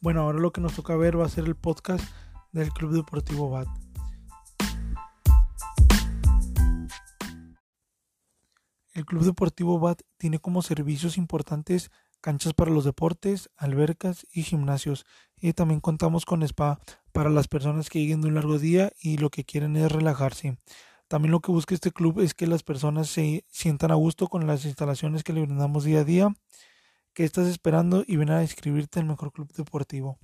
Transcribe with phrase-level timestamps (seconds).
[0.00, 2.04] Bueno, ahora lo que nos toca ver va a ser el podcast
[2.52, 3.68] del Club Deportivo BAT.
[8.92, 11.90] El Club Deportivo BAT tiene como servicios importantes
[12.20, 15.06] canchas para los deportes, albercas y gimnasios.
[15.40, 16.80] Y también contamos con spa
[17.12, 20.58] para las personas que lleguen de un largo día y lo que quieren es relajarse.
[21.08, 24.46] También lo que busca este club es que las personas se sientan a gusto con
[24.46, 26.34] las instalaciones que le brindamos día a día.
[27.16, 28.04] ¿Qué estás esperando?
[28.06, 30.18] Y ven a inscribirte el mejor club deportivo.